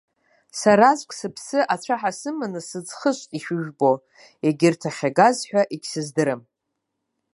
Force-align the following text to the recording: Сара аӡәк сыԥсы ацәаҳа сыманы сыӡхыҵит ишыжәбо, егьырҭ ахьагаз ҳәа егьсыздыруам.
Сара 0.59 0.85
аӡәк 0.91 1.11
сыԥсы 1.19 1.59
ацәаҳа 1.73 2.11
сыманы 2.19 2.61
сыӡхыҵит 2.67 3.31
ишыжәбо, 3.37 3.91
егьырҭ 4.45 4.81
ахьагаз 4.89 5.37
ҳәа 5.49 5.61
егьсыздыруам. 5.73 6.41